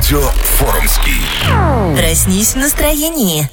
[0.00, 1.20] Радио Форумский.
[1.94, 3.50] Проснись в настроении.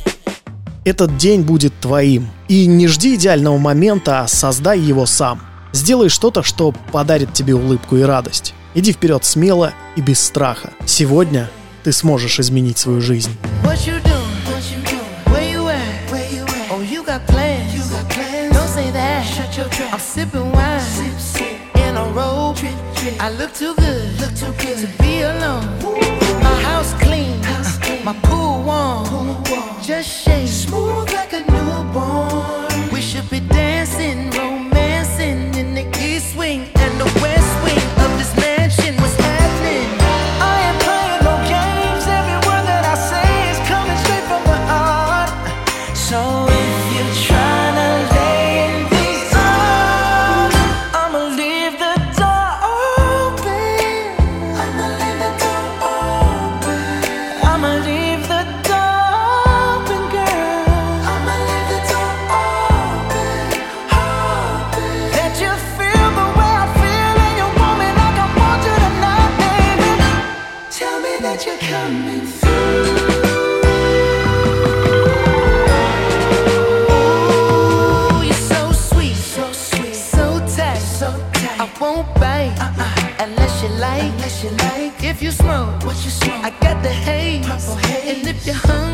[0.86, 2.30] Этот день будет твоим.
[2.48, 5.42] И не жди идеального момента, а создай его сам.
[5.74, 8.54] Сделай что-то, что подарит тебе улыбку и радость.
[8.76, 10.72] Иди вперед смело и без страха.
[10.86, 11.50] Сегодня
[11.84, 13.38] ты сможешь изменить свою жизнь.
[23.20, 25.64] I look too good, look too good to be alone.
[25.86, 26.07] Ooh.
[26.64, 28.04] house clean, house clean.
[28.06, 29.82] my pool warm, pool warm.
[29.82, 32.92] just shake smooth like a newborn.
[32.92, 33.67] We should be dancing.
[85.18, 86.44] If you smoke, what you smoke?
[86.44, 87.44] I got the haze.
[87.44, 88.20] Purple haze.
[88.20, 88.87] And if you hungry,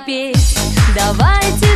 [0.00, 0.56] петь.
[0.94, 1.69] Давайте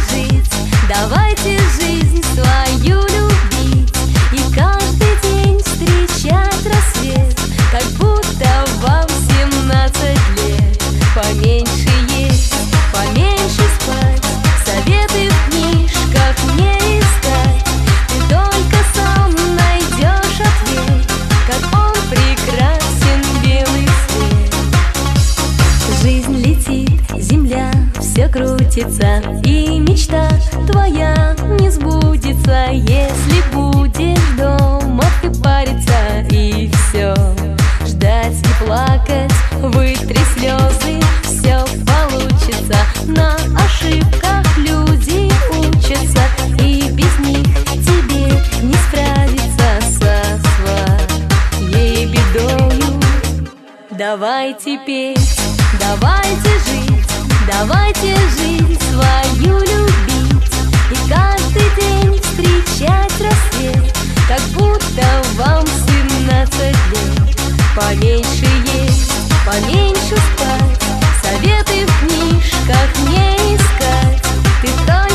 [53.96, 55.38] Давайте петь,
[55.78, 57.06] давайте жить,
[57.46, 60.52] давайте жизнь свою любить.
[60.90, 63.96] И каждый день встречать рассвет,
[64.26, 65.06] как будто
[65.36, 67.36] вам 17 лет.
[67.76, 69.12] Поменьше есть,
[69.46, 70.82] поменьше спать,
[71.22, 74.22] советы в книжках не искать.
[74.60, 75.13] Ты только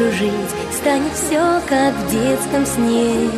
[0.00, 0.32] кружить
[0.72, 3.28] Станет все, как в детском сне.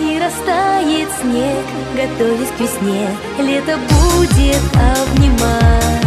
[0.00, 3.08] И растает снег, готовясь к весне.
[3.38, 6.04] Лето будет обнимать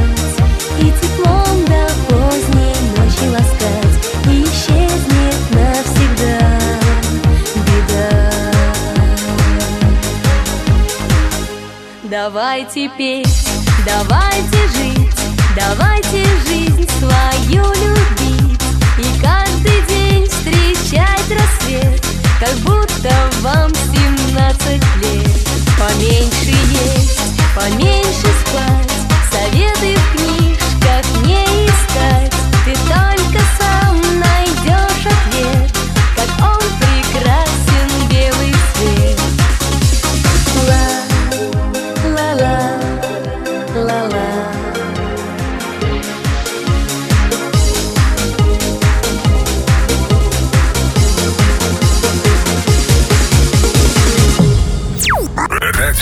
[0.79, 3.95] И теплом до поздней ночи ласкать.
[4.31, 6.37] И исчезнет навсегда
[7.65, 8.31] беда.
[12.03, 13.47] Давайте петь,
[13.85, 15.19] давайте жить,
[15.55, 16.42] давайте жизнь
[26.03, 27.19] Поменьше есть,
[27.55, 28.72] поменьше спать,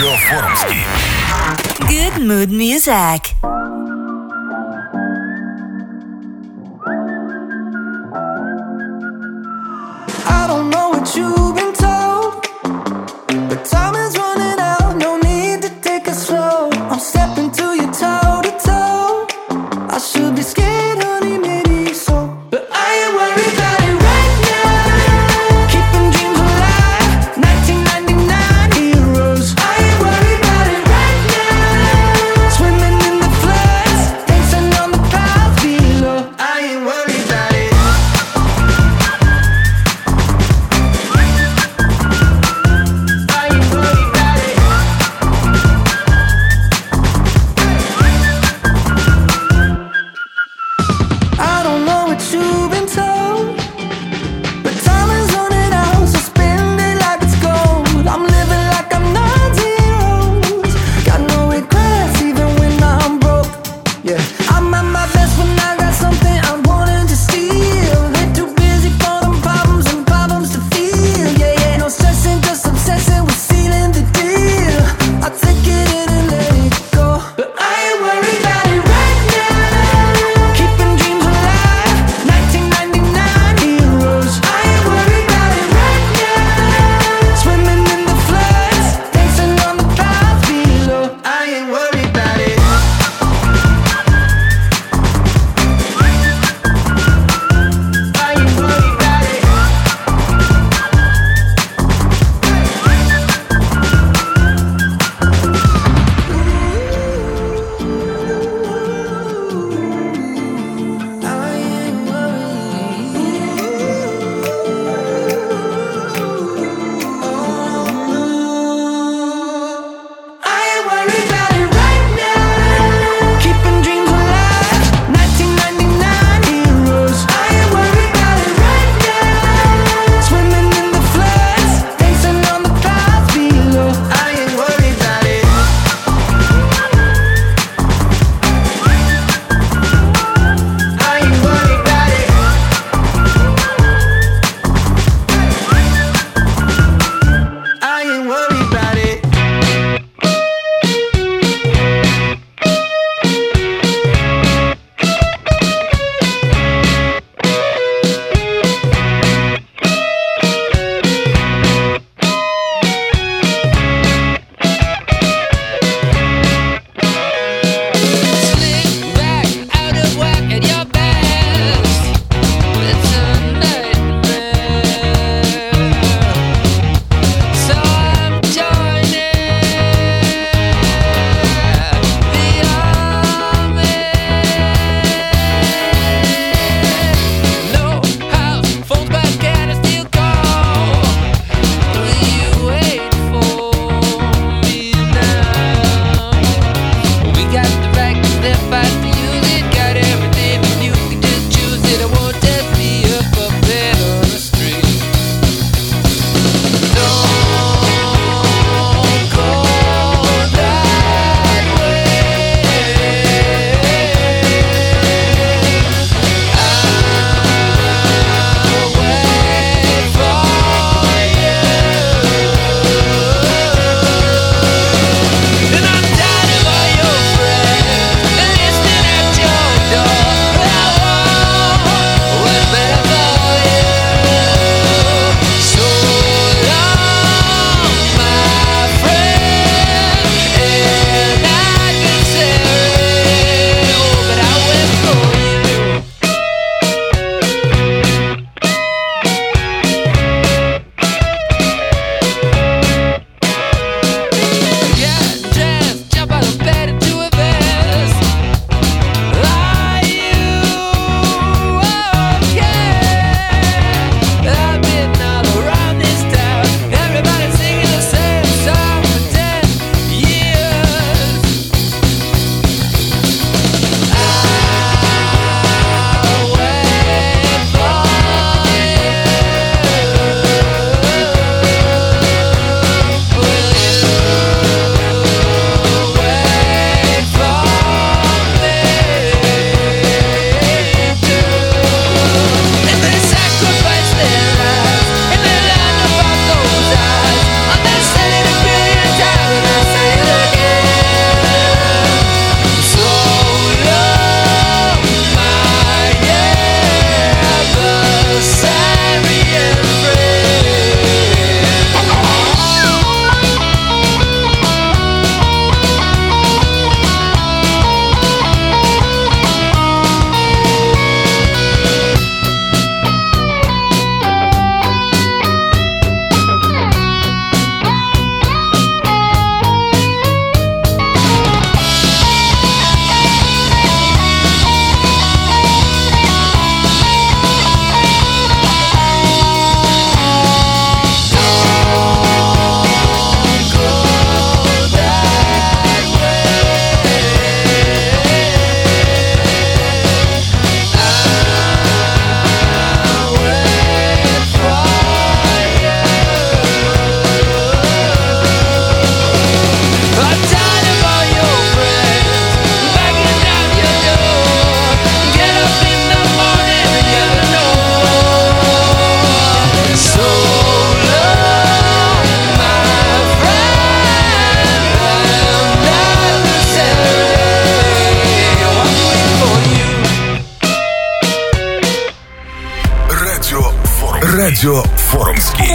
[0.00, 0.84] Радио Форумский.
[1.86, 3.34] Good mood music.
[10.24, 11.49] I don't know what you've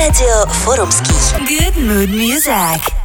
[0.07, 1.13] Радио Форумский.
[1.49, 2.96] Good Mood Music.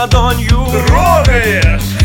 [0.00, 1.99] on you.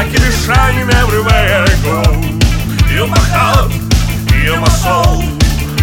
[0.00, 2.00] I can shine everywhere I go.
[2.90, 3.70] You're my heart,
[4.42, 5.20] you're my soul.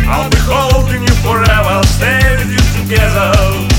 [0.09, 3.76] I'll be holding you forever, stay with you together.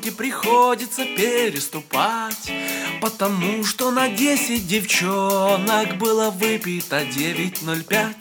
[0.00, 2.50] Девчонке приходится переступать
[3.00, 8.14] Потому что на 10 девчонок было выпито 9.05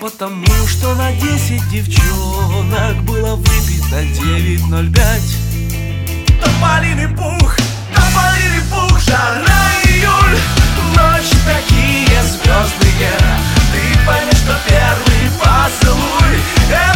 [0.00, 4.92] Потому что на 10 девчонок было выпито 9.05
[6.40, 7.56] Тополиный пух,
[7.94, 10.38] тополиный пух, жара июль.
[10.96, 13.12] Ночи такие звездные.
[13.72, 16.91] Ты пойми, что первый поцелуй